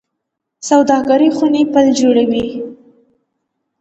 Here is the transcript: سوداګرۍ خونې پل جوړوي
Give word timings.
سوداګرۍ 0.69 1.29
خونې 1.35 1.63
پل 1.73 1.87
جوړوي 1.99 2.47